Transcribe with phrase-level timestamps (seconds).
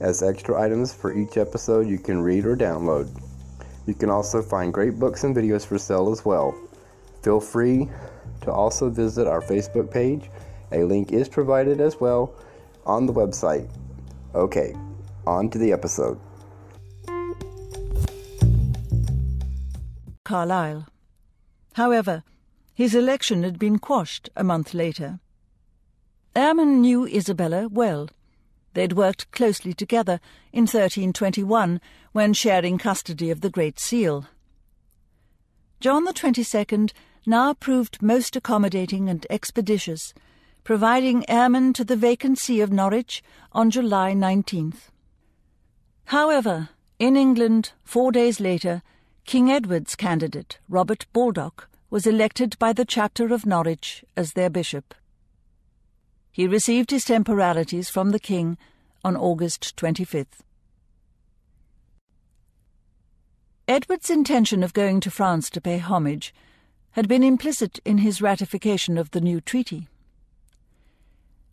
[0.00, 3.08] as extra items for each episode you can read or download.
[3.86, 6.54] You can also find great books and videos for sale as well.
[7.22, 7.88] Feel free
[8.42, 10.30] to also visit our Facebook page.
[10.72, 12.34] A link is provided as well
[12.86, 13.68] on the website.
[14.34, 14.74] Okay,
[15.26, 16.18] on to the episode.
[20.24, 20.86] Carlisle.
[21.74, 22.22] However,
[22.74, 25.20] his election had been quashed a month later.
[26.34, 28.08] Airmyn knew Isabella well.
[28.74, 30.20] They'd worked closely together
[30.52, 31.80] in 1321
[32.12, 34.26] when sharing custody of the Great Seal.
[35.80, 36.92] John the Twenty-second
[37.26, 40.14] now proved most accommodating and expeditious,
[40.64, 44.90] providing Airmyn to the vacant of Norwich on July 19th.
[46.06, 48.82] However, in England, four days later,
[49.24, 54.94] King Edward's candidate, Robert Baldock, was elected by the chapter of Norwich as their bishop.
[56.32, 58.56] He received his temporalities from the king
[59.04, 60.40] on August 25th.
[63.66, 66.34] Edward's intention of going to France to pay homage
[66.92, 69.88] had been implicit in his ratification of the new treaty.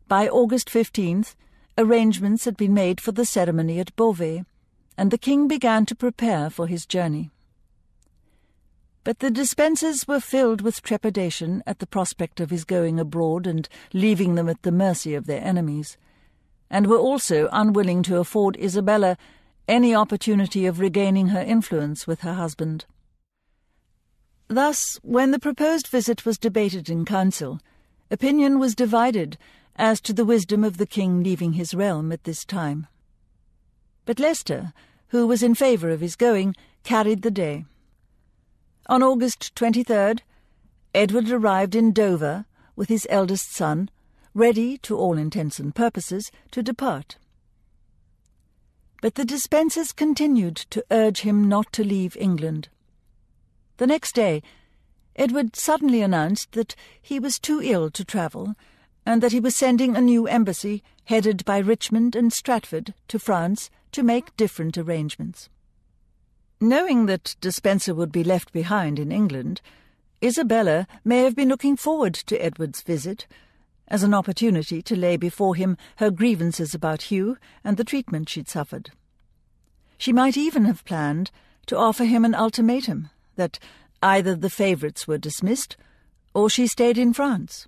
[0.08, 1.36] By August 15th,
[1.78, 4.46] arrangements had been made for the ceremony at Beauvais,
[4.98, 7.30] and the king began to prepare for his journey.
[9.08, 13.70] But the Despensers were filled with trepidation at the prospect of his going abroad and
[13.94, 15.98] leaving them at the mercy of their enemies,
[16.70, 19.18] and were also unwilling to afford Isabella
[19.66, 22.84] any opportunity of regaining her influence with her husband.
[24.50, 27.62] Thus, when the proposed visit was debated in council,
[28.12, 29.38] opinion was divided
[29.78, 32.88] as to the wisdom of the king leaving his realm at this time.
[34.04, 34.74] But Leicester,
[35.12, 37.64] who was in favour of his going, carried the day.
[38.90, 40.22] On August 23rd,
[40.96, 42.46] Edward arrived in Dover
[42.78, 43.90] with his eldest son,
[44.34, 47.18] ready, to all intents and purposes, to depart.
[49.02, 52.70] But the Despensers continued to urge him not to leave England.
[53.76, 54.42] The next day,
[55.18, 58.56] Edward suddenly announced that he was too ill to travel,
[59.06, 63.70] and that he was sending a new embassy, headed by Richmond and Stratford, to France
[63.92, 65.50] to make different arrangements.
[66.60, 69.62] Knowing that Despenser would be left behind in England,
[70.24, 73.28] Isabella may have been looking forward to Edward's visit
[73.88, 78.50] as an opportunity to lay before him her grievances about Hugh and the treatment she'd
[78.50, 78.90] suffered.
[80.00, 81.30] She might even have planned
[81.68, 83.60] to offer him an ultimatum that
[84.02, 85.78] either the favourites were dismissed
[86.34, 87.68] or she stayed in France.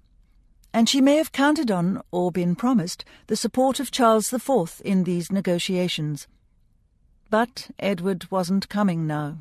[0.74, 5.04] And she may have counted on, or been promised, the support of Charles IV in
[5.04, 6.28] these negotiations.
[7.30, 9.38] But Edward wasn't coming now.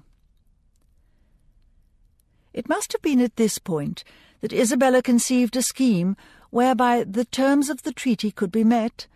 [2.53, 4.05] It must have been at this point
[4.41, 6.17] that Isabella conceived a scheme
[6.51, 9.07] whereby the terms of the treaty could be met,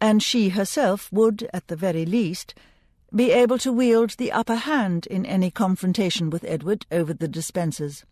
[0.00, 2.54] and she herself would, at the very least,
[3.14, 8.04] be able to wield the upper hand in any confrontation with Edward over the Despensers.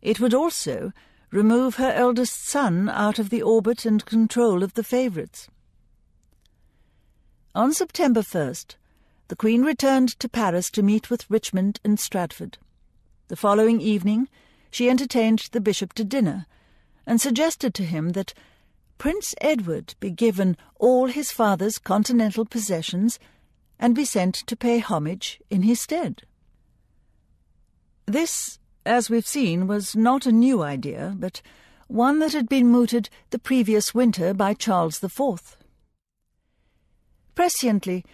[0.00, 0.92] It would also
[1.30, 5.48] remove her eldest son out of the orbit and control of the favourites.
[7.54, 8.76] On September 1st,
[9.28, 12.58] the Queen returned to Paris to meet with Richmond and Stratford.
[13.28, 14.28] The following evening,
[14.70, 16.46] she entertained the bishop to dinner
[17.06, 18.34] and suggested to him that
[18.98, 23.18] Prince Edward be given all his father's continental possessions
[23.78, 26.22] and be sent to pay homage in his stead.
[28.06, 31.40] This, as we've seen, was not a new idea, but
[31.88, 35.56] one that had been mooted the previous winter by Charles IV.
[37.34, 38.04] Presciently,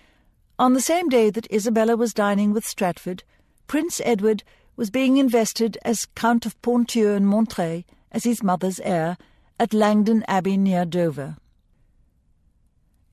[0.61, 3.25] on the same day that Isabella was dining with Stratford,
[3.67, 4.43] Prince Edward
[4.77, 9.17] was being invested as Count of Ponthieu and Montreuil as his mother's heir
[9.59, 11.39] at Langdon Abbey near Dover.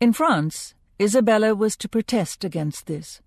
[0.01, 3.21] In France, Isabella was to protest against this,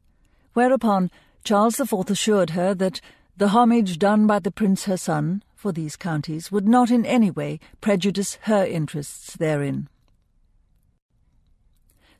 [0.52, 1.10] whereupon
[1.42, 3.00] Charles IV assured her that
[3.38, 7.30] the homage done by the prince her son for these counties would not in any
[7.30, 9.88] way prejudice her interests therein.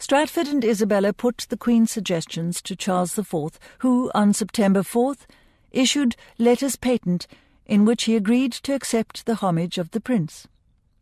[0.01, 5.27] Stratford and Isabella put the Queen's suggestions to Charles IV, who, on September 4th,
[5.73, 7.27] issued letters patent
[7.67, 10.49] in which he agreed to accept the homage of the prince.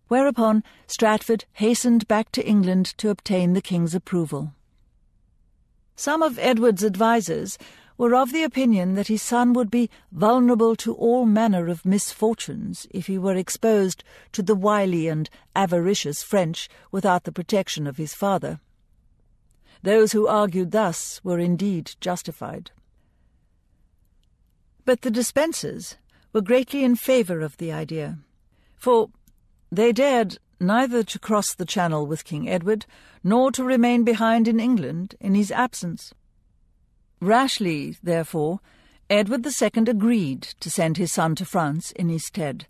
[0.09, 4.53] Whereupon Stratford hastened back to England to obtain the King's approval.
[5.95, 7.57] Some of Edward's advisers
[7.97, 12.89] were of the opinion that his son would be vulnerable to all manner of misfortunes
[12.91, 14.03] if he were exposed
[14.33, 18.59] to the wily and avaricious French without the protection of his father.
[19.83, 22.71] Those who argued thus were indeed justified.
[24.85, 25.97] But the Despensers
[26.33, 28.19] were greatly in favour of the idea,
[28.77, 29.11] for
[29.71, 32.87] they dared neither to cross the Channel with King Edward
[33.23, 36.13] nor to remain behind in England in his absence.
[37.21, 38.61] Rashly, therefore,
[39.11, 42.67] Edward II agreed to send his son to France in his stead,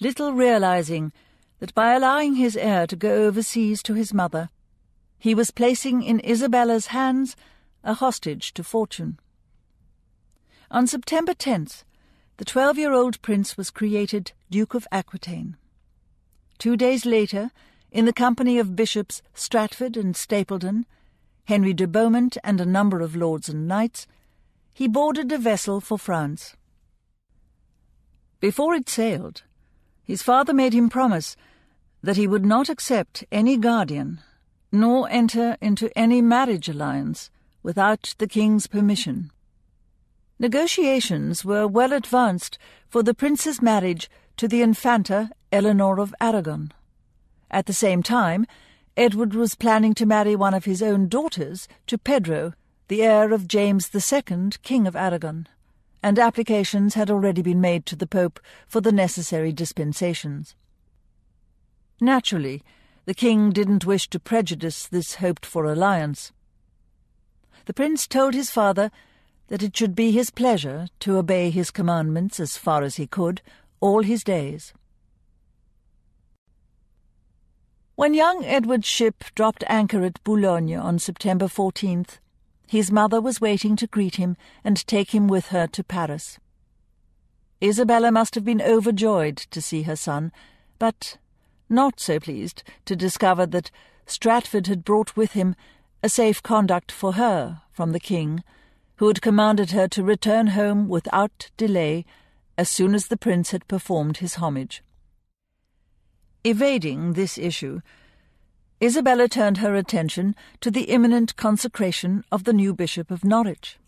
[0.00, 1.12] little realizing
[1.60, 4.50] that by allowing his heir to go overseas to his mother,
[5.18, 7.36] he was placing in Isabella's hands
[7.82, 9.18] a hostage to fortune.
[10.70, 11.84] On September 10th,
[12.36, 15.56] the 12 year old prince was created Duke of Aquitaine.
[16.58, 17.50] Two days later,
[17.90, 20.84] in the company of Bishops Stratford and Stapledon,
[21.46, 24.06] Henry de Beaumont, and a number of lords and knights,
[24.72, 26.54] he boarded a vessel for France.
[28.38, 29.42] Before it sailed,
[30.04, 31.34] his father made him promise
[32.02, 34.20] that he would not accept any guardian
[34.70, 37.30] nor enter into any marriage alliance
[37.62, 39.30] without the king's permission.
[40.38, 46.72] Negotiations were well advanced for the prince's marriage to the Infanta Eleanor of Aragon.
[47.50, 48.46] At the same time,
[48.96, 52.52] Edward was planning to marry one of his own daughters to Pedro,
[52.88, 55.48] the heir of James II, King of Aragon,
[56.02, 60.54] and applications had already been made to the Pope for the necessary dispensations.
[62.00, 62.62] Naturally,
[63.08, 66.30] the king didn't wish to prejudice this hoped for alliance.
[67.64, 68.90] The prince told his father
[69.46, 73.40] that it should be his pleasure to obey his commandments as far as he could
[73.80, 74.74] all his days.
[77.94, 82.18] When young Edward's ship dropped anchor at Boulogne on September 14th,
[82.66, 86.38] his mother was waiting to greet him and take him with her to Paris.
[87.64, 90.30] Isabella must have been overjoyed to see her son,
[90.78, 91.16] but
[91.68, 93.70] not so pleased to discover that
[94.06, 95.54] Stratford had brought with him
[96.02, 98.42] a safe conduct for her from the king,
[98.96, 102.04] who had commanded her to return home without delay
[102.56, 104.82] as soon as the prince had performed his homage.
[106.44, 107.80] Evading this issue,
[108.82, 113.78] Isabella turned her attention to the imminent consecration of the new Bishop of Norwich.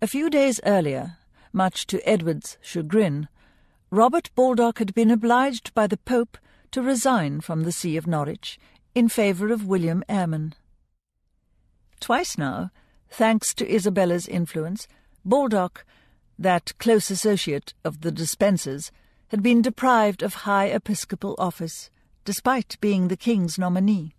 [0.00, 1.18] A few days earlier,
[1.52, 3.28] much to Edward's chagrin,
[3.90, 6.38] Robert Baldock had been obliged by the Pope
[6.72, 8.58] to resign from the See of Norwich
[8.94, 10.52] in favour of William Airmyn.
[12.00, 12.70] Twice now,
[13.08, 14.88] thanks to Isabella's influence,
[15.24, 15.84] Baldock,
[16.38, 18.90] that close associate of the Despensers,
[19.28, 21.90] had been deprived of high episcopal office,
[22.24, 24.14] despite being the king's nominee.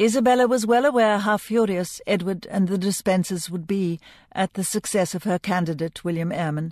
[0.00, 3.98] Isabella was well aware how furious Edward and the Despensers would be
[4.30, 6.70] at the success of her candidate, William Airmyn,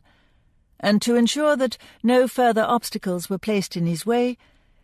[0.80, 4.37] and to ensure that no further obstacles were placed in his way,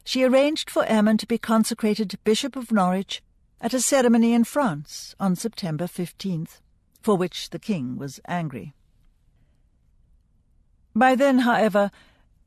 [0.04, 3.22] she arranged for Airmyn to be consecrated Bishop of Norwich
[3.60, 6.60] at a ceremony in France on September 15th,
[7.00, 8.74] for which the king was angry.
[10.94, 11.90] By then, however,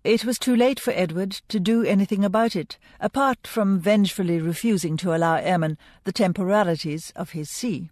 [0.03, 4.97] it was too late for Edward to do anything about it, apart from vengefully refusing
[4.97, 7.89] to allow Airmyn the temporalities of his see.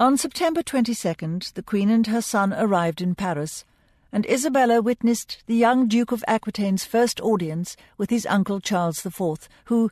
[0.00, 3.66] On September 22nd, the Queen and her son arrived in Paris,
[4.10, 9.46] and Isabella witnessed the young Duke of Aquitaine's first audience with his uncle Charles IV,
[9.66, 9.90] who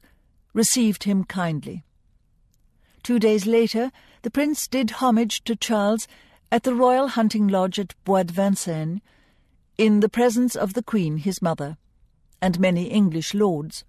[0.55, 1.85] received him kindly.
[3.03, 6.09] Two days later, the prince did homage to Charles
[6.51, 9.03] at the royal hunting lodge at Bois de Vincennes,
[9.77, 11.77] in the presence of the Queen, his mother,
[12.41, 13.85] and many English lords.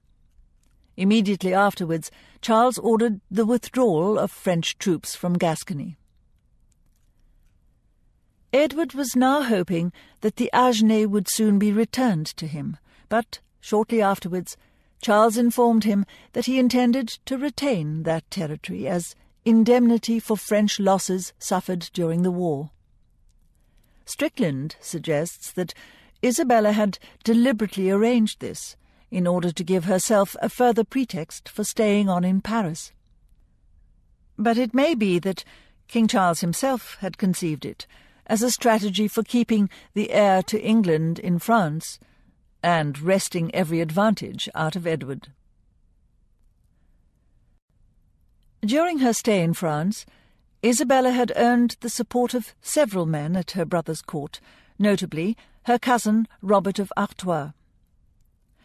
[0.97, 2.11] Immediately afterwards,
[2.41, 5.95] Charles ordered the withdrawal of French troops from Gascony.
[8.51, 12.77] Edward was now hoping that the Agenais would soon be returned to him,
[13.07, 14.57] but shortly afterwards
[15.01, 19.15] Charles informed him that he intended to retain that territory as
[19.45, 22.71] indemnity for French losses suffered during the war.
[24.05, 25.75] Strickland suggests that
[26.23, 28.75] Isabella had deliberately arranged this
[29.11, 32.91] in order to give herself a further pretext for staying on in Paris.
[34.37, 35.43] But it may be that
[35.87, 37.85] King Charles himself had conceived it
[38.29, 41.99] as a strategy for keeping the heir to England in France
[42.61, 45.29] and wresting every advantage out of Edward.
[48.61, 50.05] During her stay in France,
[50.63, 54.39] Isabella had earned the support of several men at her brother's court,
[54.77, 57.51] notably her cousin Robert of Artois.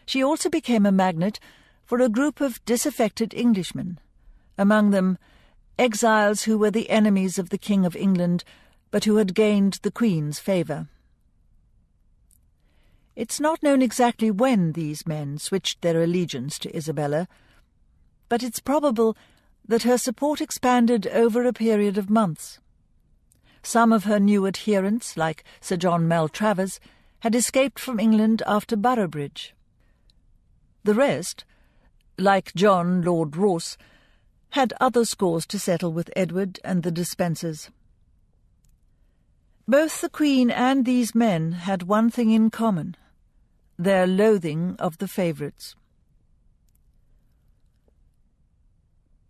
[0.05, 1.39] She also became a magnet
[1.85, 3.99] for a group of disaffected Englishmen,
[4.57, 5.17] among them
[5.79, 8.43] exiles who were the enemies of the King of England,
[8.95, 10.87] but who had gained the Queen's favour.
[13.13, 17.27] It's not known exactly when these men switched their allegiance to Isabella,
[18.29, 19.17] but it's probable
[19.67, 22.59] that her support expanded over a period of months.
[23.61, 26.79] Some of her new adherents, like Sir John Maltravers,
[27.19, 29.53] had escaped from England after Boroughbridge.
[30.85, 31.43] The rest,
[32.17, 33.75] like John Lord Ross,
[34.51, 37.71] had other scores to settle with Edward and the Despensers.
[39.67, 42.95] Both the Queen and these men had one thing in common
[43.77, 45.75] their loathing of the favourites.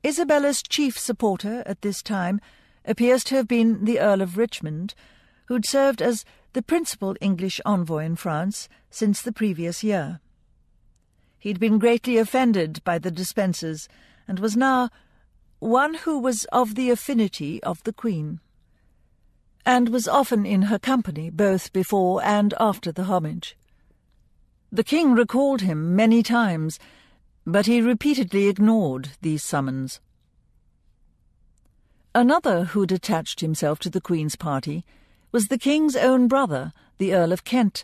[0.04, 2.40] Isabella's chief supporter at this time
[2.84, 4.94] appears to have been the Earl of Richmond,
[5.46, 10.20] who'd served as the principal English envoy in France since the previous year.
[11.40, 13.88] He'd been greatly offended by the Despensers,
[14.28, 14.90] and was now
[15.60, 18.42] one who was of the affinity of the Queen,
[19.66, 23.58] and was often in her company both before and after the homage.
[24.72, 26.80] The King recalled him many times,
[27.46, 30.00] but he repeatedly ignored these summons.
[32.14, 34.86] Another who detached himself to the Queen's party
[35.32, 37.84] was the King's own brother, the Earl of Kent.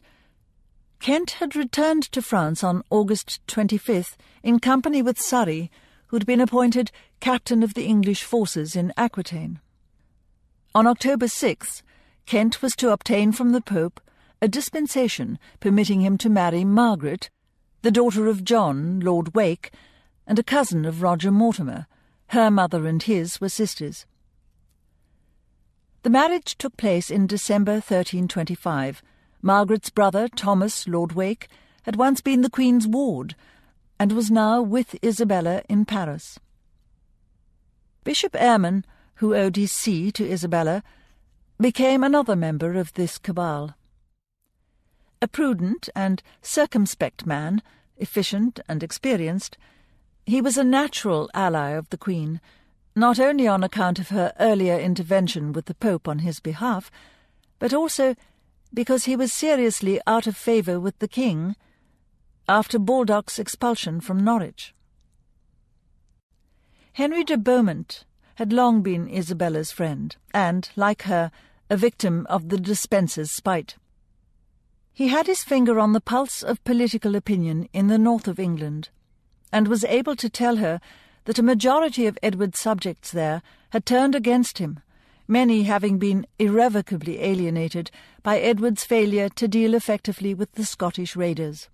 [1.00, 5.72] Kent had returned to France on August 25th in company with Surrey,
[6.08, 9.60] who'd been appointed captain of the English forces in Aquitaine.
[10.74, 11.82] On October 6th,
[12.26, 14.00] Kent was to obtain from the Pope
[14.42, 17.30] a dispensation permitting him to marry Margaret,
[17.82, 19.72] the daughter of John, Lord Wake,
[20.26, 21.88] and a cousin of Roger Mortimer.
[22.28, 24.06] Her mother and his were sisters.
[26.04, 29.04] The marriage took place in December 1325.
[29.42, 31.50] Margaret's brother, Thomas, Lord Wake,
[31.84, 33.36] had once been the Queen's ward,
[34.00, 36.40] and was now with Isabella in Paris.
[38.06, 38.86] Bishop Airmyn,
[39.22, 40.82] who owed his see to Isabella,
[41.60, 43.76] became another member of this cabal.
[45.22, 47.62] A prudent and circumspect man,
[47.98, 49.60] efficient and experienced,
[50.26, 52.42] he was a natural ally of the Queen,
[52.96, 56.90] not only on account of her earlier intervention with the Pope on his behalf,
[57.60, 58.16] but also
[58.74, 61.56] because he was seriously out of favour with the King
[62.50, 64.74] after Baldock's expulsion from Norwich.
[66.94, 68.04] Henry de Beaumont
[68.36, 71.32] had long been Isabella's friend, and, like her,
[71.70, 73.78] a victim of the Despenser's spite.
[74.94, 78.90] He had his finger on the pulse of political opinion in the north of England,
[79.52, 80.82] and was able to tell her
[81.26, 84.80] that a majority of Edward's subjects there had turned against him,
[85.28, 87.92] many having been irrevocably alienated
[88.24, 91.70] by Edward's failure to deal effectively with the Scottish raiders.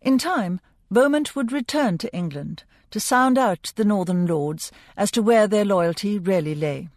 [0.00, 0.60] In time,
[0.94, 5.64] Beaumont would return to England to sound out the northern lords as to where their
[5.64, 6.88] loyalty really lay.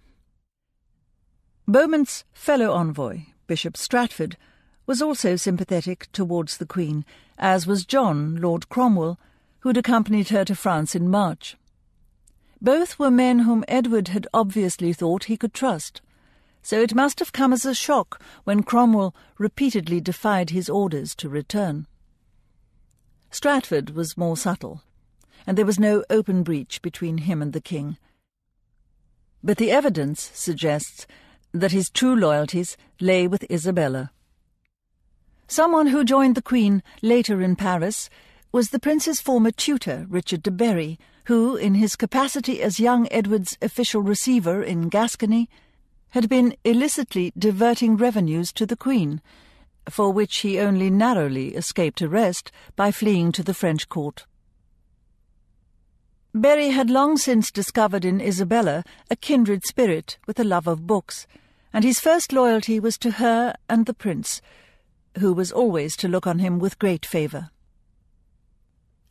[1.67, 4.37] Beaumont's fellow envoy, Bishop Stratford,
[4.85, 7.05] was also sympathetic towards the Queen,
[7.39, 9.17] as was John, Lord Cromwell,
[9.61, 11.57] who had accompanied her to France in March.
[12.61, 16.01] Both were men whom Edward had obviously thought he could trust,
[16.61, 21.27] so it must have come as a shock when Cromwell repeatedly defied his orders to
[21.29, 21.87] return.
[23.31, 24.83] Stratford was more subtle,
[25.45, 27.97] and there was no open breach between him and the king.
[29.43, 31.05] But the evidence suggests
[31.53, 34.11] that his true loyalties lay with Isabella.
[35.47, 38.09] Someone who joined the Queen later in Paris
[38.51, 43.57] was the Prince's former tutor, Richard de Bury, who, in his capacity as young Edward's
[43.61, 45.49] official receiver in Gascony,
[46.09, 49.21] had been illicitly diverting revenues to the Queen,
[49.89, 54.25] for which he only narrowly escaped arrest by fleeing to the French court.
[56.33, 61.25] Bury had long since discovered in Isabella a kindred spirit with a love of books,
[61.73, 64.41] and his first loyalty was to her and the prince,
[65.19, 67.49] who was always to look on him with great favour.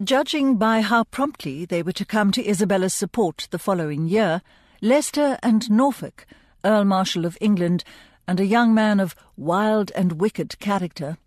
[0.04, 4.42] Judging by how promptly they were to come to Isabella's support the following year,
[4.82, 6.26] Leicester and Norfolk,
[6.64, 7.82] Earl Marshal of England,
[8.26, 11.18] and a young man of wild and wicked character,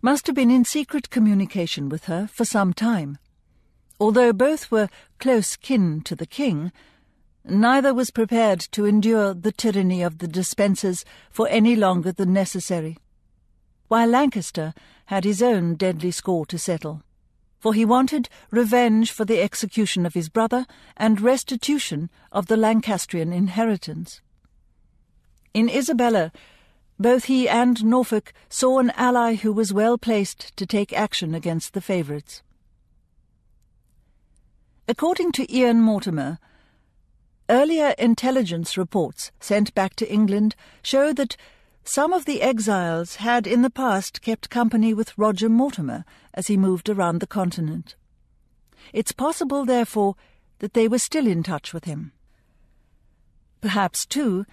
[0.00, 3.18] must have been in secret communication with her for some time.
[4.00, 4.88] Although both were
[5.18, 6.70] close kin to the king,
[7.44, 12.98] neither was prepared to endure the tyranny of the Despensers for any longer than necessary.
[13.88, 14.74] While Lancaster
[15.06, 17.02] had his own deadly score to settle,
[17.58, 23.32] for he wanted revenge for the execution of his brother and restitution of the Lancastrian
[23.32, 24.20] inheritance.
[25.58, 26.30] In Isabella,
[27.00, 31.72] both he and Norfolk saw an ally who was well placed to take action against
[31.72, 32.42] the favourites.
[34.86, 36.38] According to Ian Mortimer,
[37.50, 41.36] earlier intelligence reports sent back to England show that
[41.82, 46.56] some of the exiles had in the past kept company with Roger Mortimer as he
[46.56, 47.96] moved around the continent.
[48.92, 50.14] It's possible, therefore,
[50.60, 52.12] that they were still in touch with him.
[53.60, 54.46] Perhaps, too,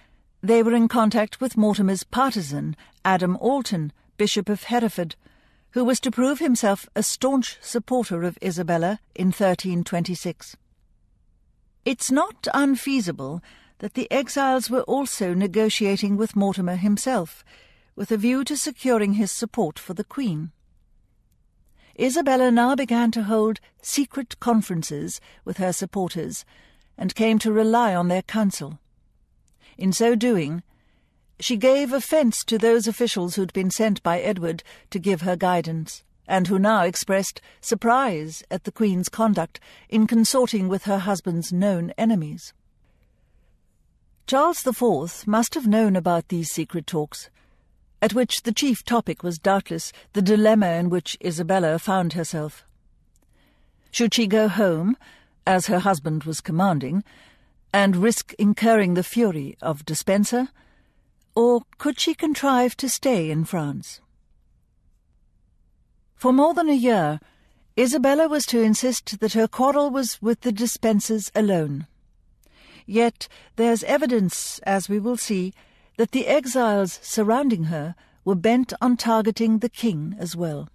[0.46, 5.16] they were in contact with Mortimer's partisan, Adam Orleton, Bishop of Hereford,
[5.70, 10.56] who was to prove himself a staunch supporter of Isabella in 1326.
[11.84, 13.42] It's not unfeasible
[13.78, 17.44] that the exiles were also negotiating with Mortimer himself,
[17.94, 20.52] with a view to securing his support for the Queen.
[21.98, 26.44] Isabella now began to hold secret conferences with her supporters
[26.98, 28.78] and came to rely on their counsel.
[29.78, 30.62] In so doing,
[31.38, 36.02] she gave offence to those officials who'd been sent by Edward to give her guidance,
[36.26, 41.92] and who now expressed surprise at the Queen's conduct in consorting with her husband's known
[41.98, 42.54] enemies.
[44.26, 47.30] Charles IV must have known about these secret talks,
[48.02, 52.64] at which the chief topic was doubtless the dilemma in which Isabella found herself.
[53.90, 54.96] Should she go home,
[55.46, 57.04] as her husband was commanding,
[57.72, 60.48] and risk incurring the fury of Despenser,
[61.34, 64.00] or could she contrive to stay in France?
[66.14, 67.20] For more than a year,
[67.78, 71.86] Isabella was to insist that her quarrel was with the Despensers alone.
[72.86, 75.52] Yet there's evidence, as we will see,
[75.98, 80.68] that the exiles surrounding her were bent on targeting the king as well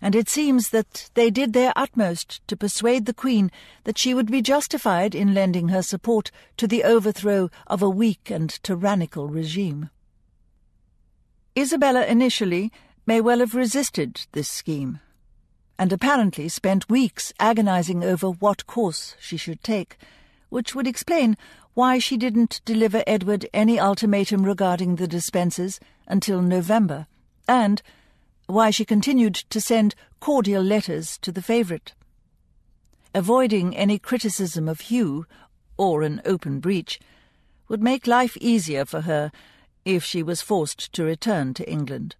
[0.00, 3.50] and it seems that they did their utmost to persuade the Queen
[3.84, 8.30] that she would be justified in lending her support to the overthrow of a weak
[8.30, 9.90] and tyrannical regime.
[11.56, 12.70] Isabella initially
[13.06, 15.00] may well have resisted this scheme,
[15.78, 19.96] and apparently spent weeks agonizing over what course she should take,
[20.50, 21.36] which would explain
[21.74, 27.06] why she didn't deliver Edward any ultimatum regarding the Despensers until November,
[27.48, 27.82] and
[28.48, 31.92] why she continued to send cordial letters to the favourite.
[33.14, 35.26] Avoiding any criticism of Hugh,
[35.76, 36.98] or an open breach,
[37.68, 39.30] would make life easier for her
[39.84, 42.16] if she was forced to return to England.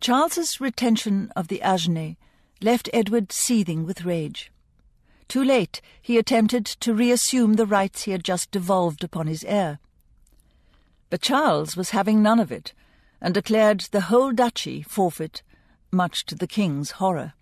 [0.00, 2.16] Charles's retention of the Agenais
[2.60, 4.52] left Edward seething with rage.
[5.28, 9.78] Too late, he attempted to reassume the rights he had just devolved upon his heir.
[11.08, 12.74] But Charles was having none of it,
[13.20, 15.42] and declared the whole duchy forfeit,
[15.90, 17.34] much to the king's horror.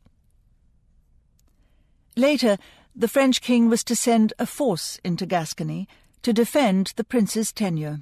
[2.17, 2.59] Later,
[2.95, 5.89] the French king was to send a force into Gascony
[6.23, 8.01] to defend the prince's tenure.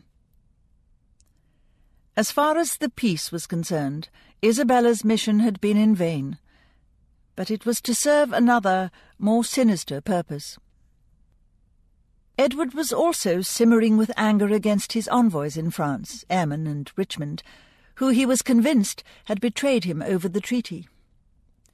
[2.16, 4.08] As far as the peace was concerned,
[4.42, 6.38] Isabella's mission had been in vain,
[7.36, 10.58] but it was to serve another, more sinister purpose.
[12.40, 17.42] Edward was also simmering with anger against his envoys in France, Airmyn and Richmond,
[17.96, 20.88] who he was convinced had betrayed him over the treaty.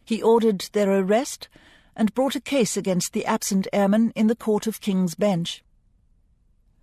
[0.05, 1.47] He ordered their arrest
[1.95, 5.63] and brought a case against the absent Airmyn in the Court of King's Bench.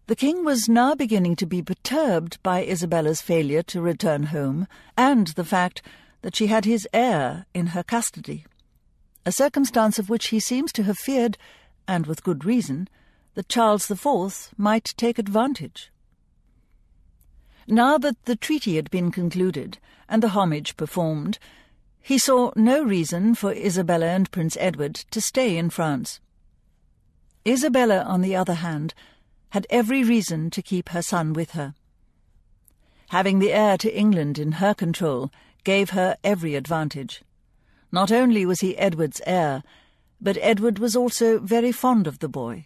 [0.08, 4.66] The king was now beginning to be perturbed by Isabella's failure to return home
[4.96, 5.82] and the fact
[6.22, 8.46] that she had his heir in her custody,
[9.26, 11.38] a circumstance of which he seems to have feared,
[11.86, 12.88] and with good reason,
[13.36, 15.92] that Charles IV might take advantage.
[17.68, 19.78] Now that the treaty had been concluded
[20.10, 21.40] and the homage performed,
[22.02, 26.20] he saw no reason for Isabella and Prince Edward to stay in France.
[27.48, 28.94] Isabella, on the other hand,
[29.50, 31.76] had every reason to keep her son with her.
[33.10, 35.32] Having the heir to England in her control
[35.64, 37.24] gave her every advantage.
[37.92, 39.64] Not only was he Edward's heir,
[40.20, 42.66] but Edward was also very fond of the boy.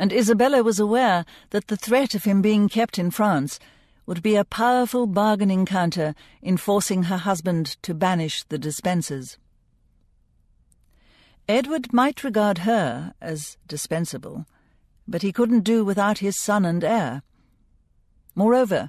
[0.00, 3.60] And Isabella was aware that the threat of him being kept in France
[4.06, 9.36] would be a powerful bargaining counter in forcing her husband to banish the Despensers.
[11.46, 14.46] Edward might regard her as dispensable,
[15.06, 17.22] but he couldn't do without his son and heir.
[18.34, 18.88] Moreover,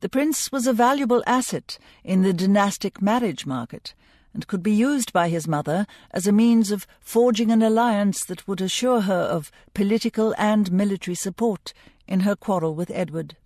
[0.00, 3.94] the prince was a valuable asset in the dynastic marriage market
[4.32, 8.46] and could be used by his mother as a means of forging an alliance that
[8.46, 11.72] would assure her of political and military support
[12.06, 13.36] in her quarrel with Edward.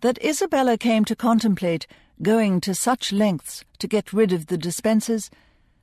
[0.00, 1.86] That Isabella came to contemplate
[2.22, 5.30] going to such lengths to get rid of the Despensers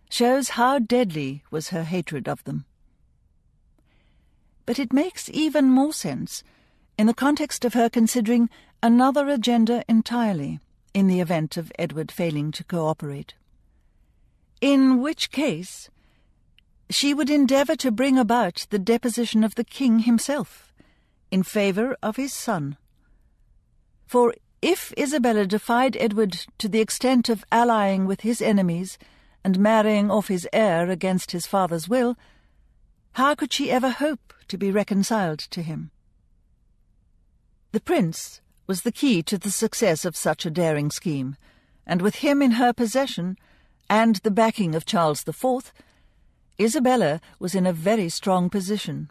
[0.09, 2.65] shows how deadly was her hatred of them.
[4.65, 6.43] But it makes even more sense
[6.97, 8.49] in the context of her considering
[8.81, 10.59] another agenda entirely
[10.99, 13.33] in the event of Edward failing to cooperate.
[14.59, 15.89] In which case,
[16.89, 20.73] she would endeavour to bring about the deposition of the king himself
[21.31, 22.75] in favour of his son.
[24.07, 28.97] For if Isabella defied Edward to the extent of allying with his enemies
[29.41, 32.17] and marrying off his heir against his father's will,
[33.13, 35.91] how could she ever hope to be reconciled to him?
[37.71, 41.35] The prince was the key to the success of such a daring scheme,
[41.87, 43.35] and with him in her possession,
[43.89, 45.73] and the backing of Charles IV,
[46.61, 49.09] Isabella was in a very strong position.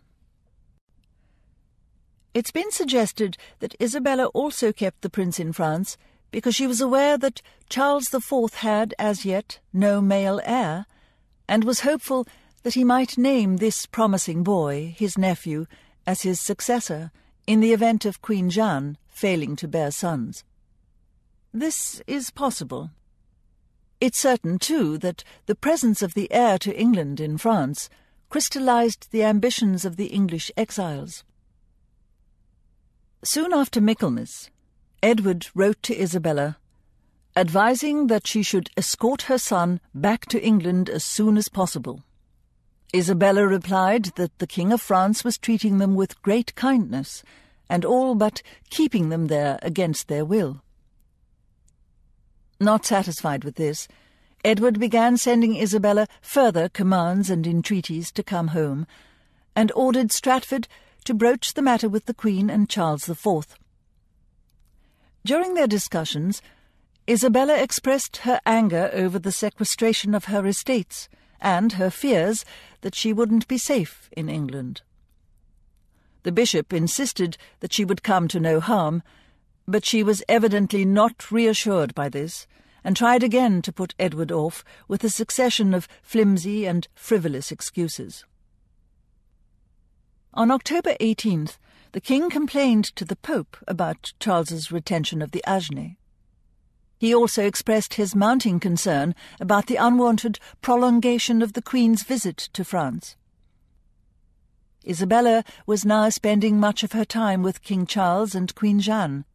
[2.35, 5.99] It's been suggested that Isabella also kept the prince in France
[6.31, 10.87] because she was aware that Charles IV had, as yet, no male heir,
[11.49, 12.29] and was hopeful
[12.63, 15.67] that he might name this promising boy, his nephew,
[16.07, 17.11] as his successor
[17.49, 20.45] in the event of Queen Jeanne failing to bear sons.
[21.53, 22.91] This is possible.
[24.01, 27.91] It's certain, too, that the presence of the heir to England in France
[28.31, 31.25] crystallized the ambitions of the English exiles.
[33.25, 34.51] Soon after Michaelmas,
[35.03, 36.59] Edward wrote to Isabella,
[37.35, 42.05] advising that she should escort her son back to England as soon as possible.
[42.95, 47.25] Isabella replied that the King of France was treating them with great kindness,
[47.69, 50.63] and all but keeping them there against their will.
[52.61, 53.87] Not satisfied with this,
[54.45, 58.87] Edward began sending Isabella further commands and entreaties to come home,
[59.55, 60.69] and ordered Stratford
[61.05, 63.57] to broach the matter with the Queen and Charles IV.
[65.25, 66.41] During their discussions,
[67.09, 71.09] Isabella expressed her anger over the sequestration of her estates
[71.41, 72.45] and her fears
[72.83, 74.83] that she wouldn't be safe in England.
[76.29, 79.03] The bishop insisted that she would come to no harm,
[79.67, 82.47] but she was evidently not reassured by this,
[82.85, 88.27] and tried again to put Edward off with a succession of flimsy and frivolous excuses.
[90.35, 91.57] On October 18th,
[91.93, 95.97] the king complained to the Pope about Charles's retention of the Agenais.
[96.99, 102.67] He also expressed his mounting concern about the unwanted prolongation of the Queen's visit to
[102.67, 103.17] France.
[104.89, 109.27] Isabella was now spending much of her time with King Charles and Queen Jeanne,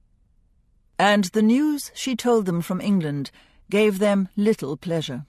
[0.98, 3.30] and the news she told them from England
[3.70, 5.26] gave them little pleasure.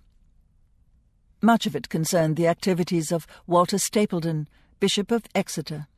[1.42, 4.46] Much of it concerned the activities of Walter Stapledon,
[4.80, 5.88] Bishop of Exeter.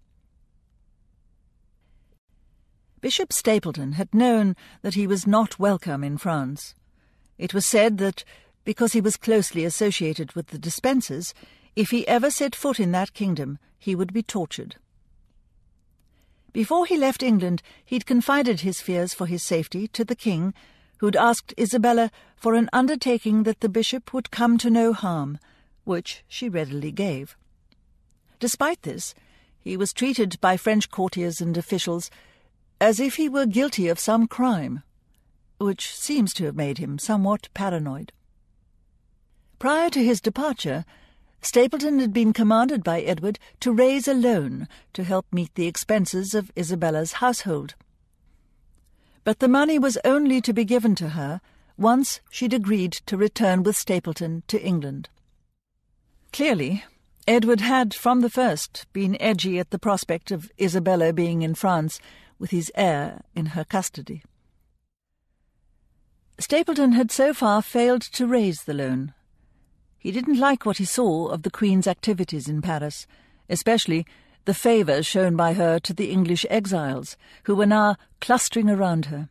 [3.00, 6.74] Bishop Stapledon had known that he was not welcome in France.
[7.38, 8.24] It was said that,
[8.64, 11.32] because he was closely associated with the Despensers,
[11.76, 14.76] if he ever set foot in that kingdom, he would be tortured.
[16.52, 20.54] Before he left England, he'd confided his fears for his safety to the king,
[20.98, 25.38] who'd asked Isabella for an undertaking that the bishop would come to no harm,
[25.84, 27.36] which she readily gave.
[28.40, 29.14] Despite this,
[29.58, 32.10] he was treated by French courtiers and officials
[32.80, 34.82] as if he were guilty of some crime,
[35.58, 38.12] which seems to have made him somewhat paranoid.
[39.58, 40.84] Prior to his departure,
[41.46, 46.34] Stapledon had been commanded by Edward to raise a loan to help meet the expenses
[46.34, 47.76] of Isabella's household.
[49.22, 51.40] But the money was only to be given to her
[51.78, 55.08] once she'd agreed to return with Stapledon to England.
[56.32, 56.84] Clearly,
[57.28, 62.00] Edward had from the first been edgy at the prospect of Isabella being in France
[62.40, 64.24] with his heir in her custody.
[66.40, 69.14] Stapledon had so far failed to raise the loan.
[70.06, 73.08] He didn't like what he saw of the Queen's activities in Paris,
[73.48, 74.06] especially
[74.44, 79.30] the favour shown by her to the English exiles, who were now clustering around her.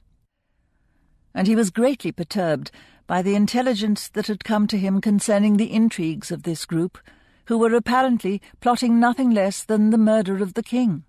[1.33, 2.71] And he was greatly perturbed
[3.07, 6.97] by the intelligence that had come to him concerning the intrigues of this group,
[7.45, 11.05] who were apparently plotting nothing less than the murder of the king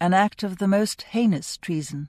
[0.00, 2.08] an act of the most heinous treason.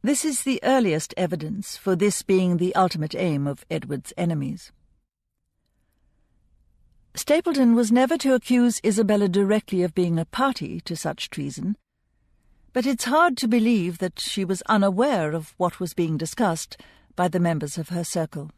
[0.00, 4.70] This is the earliest evidence for this being the ultimate aim of Edward's enemies.
[7.14, 11.76] Stapledon was never to accuse Isabella directly of being a party to such treason,
[12.72, 16.78] But it's hard to believe that she was unaware of what was being discussed
[17.14, 18.50] by the members of her circle.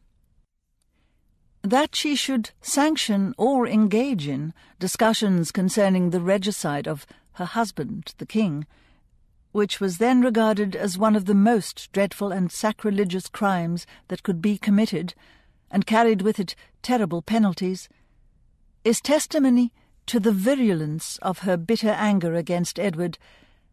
[1.63, 8.27] That she should sanction or engage in discussions concerning the regicide of her husband, the
[8.27, 8.67] king,
[9.51, 14.41] which was then regarded as one of the most dreadful and sacrilegious crimes that could
[14.41, 15.15] be committed,
[15.73, 17.89] and carried with it terrible penalties,
[18.85, 19.73] is testimony
[20.07, 23.17] to the virulence of her bitter anger against Edward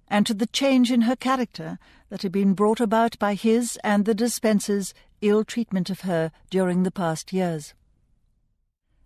[0.08, 1.78] and to the change in her character
[2.10, 6.84] that had been brought about by his and the Despensers' ill treatment of her during
[6.84, 7.74] the past years.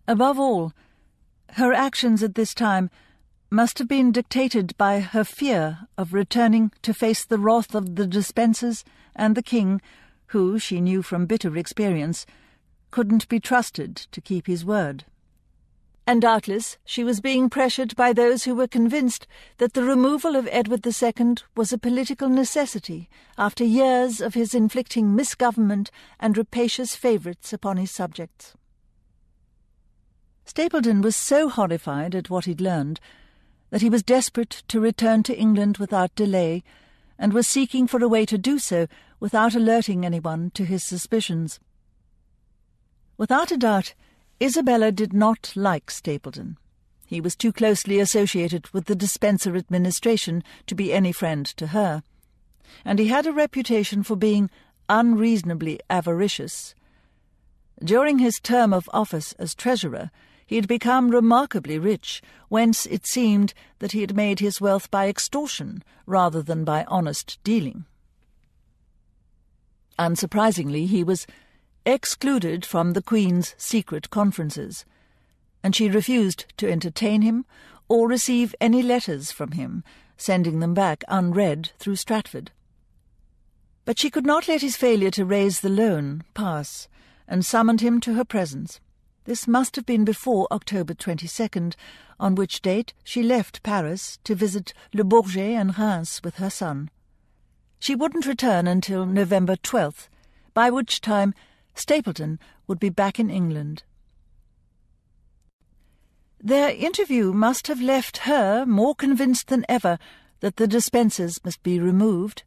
[0.07, 0.73] Above all,
[1.53, 2.91] her actions at this time
[3.49, 8.05] must have been dictated by her fear of returning to face the wrath of the
[8.05, 8.83] Despensers
[9.15, 9.81] and the king,
[10.27, 12.25] who, she knew from bitter experience,
[12.91, 15.05] couldn't be trusted to keep his word
[16.07, 19.25] and doubtless she was being pressured by those who were convinced
[19.57, 25.15] that the removal of Edward II was a political necessity after years of his inflicting
[25.15, 25.89] misgovernment
[26.19, 28.53] and rapacious favourites upon his subjects.
[30.45, 32.99] Stapledon was so horrified at what he'd learned
[33.71, 36.63] that he was desperate to return to England without delay,
[37.17, 38.87] and was seeking for a way to do so
[39.19, 41.59] without alerting anyone to his suspicions.
[43.17, 43.95] Without a doubt,
[44.41, 46.57] Isabella did not like Stapledon.
[47.05, 52.03] He was too closely associated with the Despenser administration to be any friend to her,
[52.83, 54.49] and he had a reputation for being
[54.89, 56.75] unreasonably avaricious.
[57.83, 60.11] During his term of office as treasurer,
[60.45, 65.07] he had become remarkably rich, whence it seemed that he had made his wealth by
[65.07, 67.85] extortion rather than by honest dealing.
[69.97, 71.25] Unsurprisingly, he was
[71.85, 74.85] excluded from the Queen's secret conferences,
[75.63, 77.45] and she refused to entertain him
[77.87, 79.83] or receive any letters from him,
[80.17, 82.51] sending them back unread through Stratford.
[83.85, 86.87] But she could not let his failure to raise the loan pass,
[87.27, 88.79] and summoned him to her presence.
[89.25, 91.75] This must have been before October 22nd,
[92.19, 96.89] on which date she left Paris to visit Le Bourget and Reims with her son.
[97.79, 100.07] She wouldn't return until November 12th,
[100.53, 101.33] by which time
[101.75, 103.83] Stapledon would be back in England.
[106.41, 109.97] Their interview must have left her more convinced than ever
[110.39, 112.43] that the Despensers must be removed,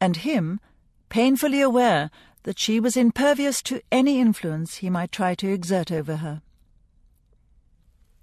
[0.00, 0.60] and him
[1.08, 2.10] painfully aware
[2.44, 6.42] that she was impervious to any influence he might try to exert over her.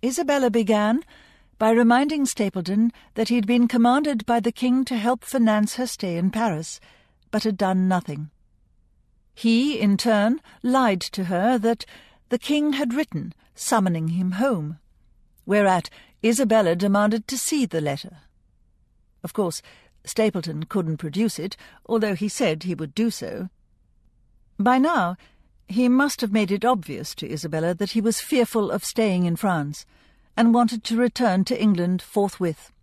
[0.03, 1.03] Isabella began
[1.57, 5.85] by reminding Stapledon that he had been commanded by the King to help finance her
[5.85, 6.79] stay in Paris,
[7.31, 8.29] but had done nothing.
[9.39, 11.85] He, in turn, lied to her that
[12.27, 14.79] the king had written, summoning him home,
[15.45, 15.89] whereat
[16.21, 18.17] Isabella demanded to see the letter.
[19.23, 19.61] Of course,
[20.03, 23.47] Stapledon couldn't produce it, although he said he would do so.
[24.59, 25.15] By now,
[25.69, 29.37] he must have made it obvious to Isabella that he was fearful of staying in
[29.37, 29.85] France,
[30.35, 32.73] and wanted to return to England forthwith.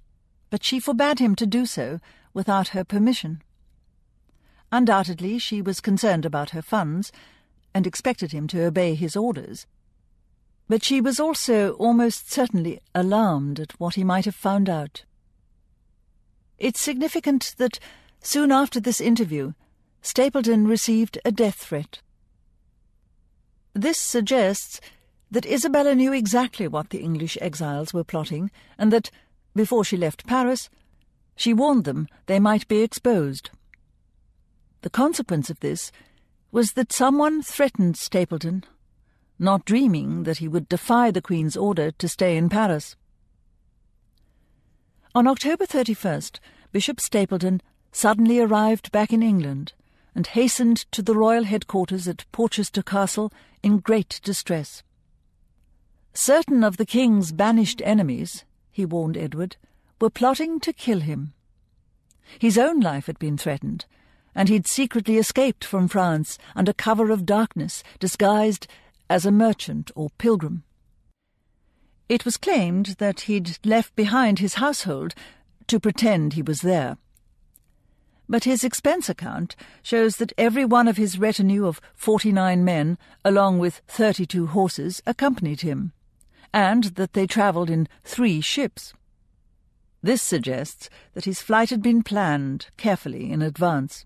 [0.49, 2.01] But she forbade him to do so
[2.33, 3.43] without her permission.
[4.77, 7.11] Undoubtedly, she was concerned about her funds,
[7.73, 9.67] and expected him to obey his orders.
[10.69, 15.07] But she was also almost certainly alarmed at what he might have found out.
[16.59, 17.79] It's significant that
[18.21, 19.55] soon after this interview,
[20.03, 22.03] Stapledon received a death threat.
[23.73, 24.79] This suggests
[25.31, 29.11] that Isabella knew exactly what the English exiles were plotting, and that,
[29.55, 30.69] before she left Paris,
[31.35, 33.49] she warned them they might be exposed.
[34.87, 35.91] The consequence of this
[36.53, 38.63] was that someone threatened Stapledon,
[39.37, 42.95] not dreaming that he would defy the Queen's order to stay in Paris.
[45.13, 46.39] On October 31st,
[46.71, 49.73] Bishop Stapledon suddenly arrived back in England
[50.15, 53.33] and hastened to the royal headquarters at Porchester Castle
[53.65, 54.85] in great distress.
[56.15, 59.57] Certain of the king's banished enemies, he warned Edward,
[60.01, 61.33] were plotting to kill him.
[62.39, 63.85] His own life had been threatened,
[64.37, 68.69] and he'd secretly escaped from France under cover of darkness, disguised
[69.11, 70.63] as a merchant or pilgrim.
[72.09, 75.15] It was claimed that he'd left behind his household
[75.67, 76.99] to pretend he was there.
[78.29, 83.59] But his expense account shows that every one of his retinue of forty-nine men, along
[83.59, 85.93] with thirty-two horses, accompanied him,
[86.53, 88.93] and that they travelled in three ships.
[90.03, 94.05] This suggests that his flight had been planned carefully in advance.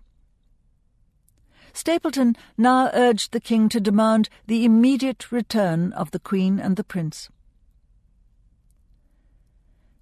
[1.73, 6.83] Stapledon now urged the king to demand the immediate return of the queen and the
[6.83, 7.29] prince.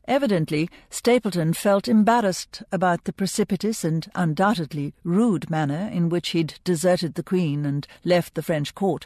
[0.09, 7.13] Evidently, Stapledon felt embarrassed about the precipitous and undoubtedly rude manner in which he'd deserted
[7.13, 9.05] the Queen and left the French court,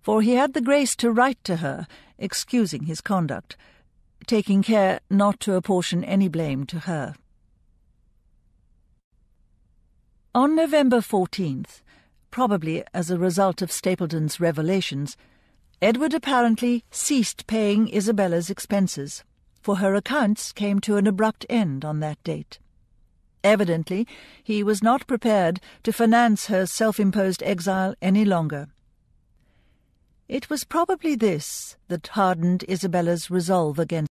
[0.00, 1.86] for he had the grace to write to her,
[2.16, 3.54] excusing his conduct,
[4.26, 7.14] taking care not to apportion any blame to her.
[10.34, 11.82] On November 14th,
[12.30, 15.16] probably as a result of Stapledon's revelations,
[15.82, 19.24] Edward apparently ceased paying Isabella's expenses,
[19.60, 22.58] for her accounts came to an abrupt end on that date.
[23.42, 24.06] Evidently,
[24.42, 28.68] he was not prepared to finance her self-imposed exile any longer.
[30.28, 34.09] It was probably this that hardened Isabella's resolve against